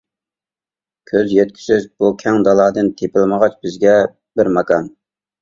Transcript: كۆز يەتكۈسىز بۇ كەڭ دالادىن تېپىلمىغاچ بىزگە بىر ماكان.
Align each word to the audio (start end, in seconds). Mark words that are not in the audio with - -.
كۆز 1.11 1.33
يەتكۈسىز 1.33 1.85
بۇ 2.03 2.09
كەڭ 2.23 2.41
دالادىن 2.49 2.91
تېپىلمىغاچ 3.03 3.61
بىزگە 3.67 3.95
بىر 4.41 4.53
ماكان. 4.59 4.91